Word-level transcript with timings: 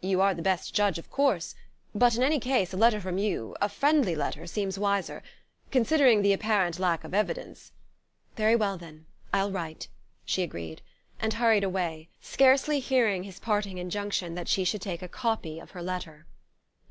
"You 0.00 0.22
are 0.22 0.32
the 0.32 0.40
best 0.40 0.72
judge, 0.72 0.98
of 0.98 1.10
course. 1.10 1.54
But 1.94 2.16
in 2.16 2.22
any 2.22 2.40
case, 2.40 2.72
a 2.72 2.78
letter 2.78 2.98
from 2.98 3.18
you, 3.18 3.54
a 3.60 3.68
friendly 3.68 4.14
letter, 4.14 4.46
seems 4.46 4.78
wiser... 4.78 5.22
considering 5.70 6.22
the 6.22 6.32
apparent 6.32 6.78
lack 6.78 7.04
of 7.04 7.12
evidence...." 7.12 7.70
"Very 8.36 8.56
well, 8.56 8.78
then; 8.78 9.04
I'll 9.34 9.52
write," 9.52 9.88
she 10.24 10.42
agreed, 10.42 10.80
and 11.20 11.34
hurried 11.34 11.62
away, 11.62 12.08
scarcely 12.22 12.80
hearing 12.80 13.24
his 13.24 13.38
parting 13.38 13.76
injunction 13.76 14.34
that 14.34 14.48
she 14.48 14.64
should 14.64 14.80
take 14.80 15.02
a 15.02 15.08
copy 15.08 15.58
of 15.60 15.72
her 15.72 15.82
letter. 15.82 16.24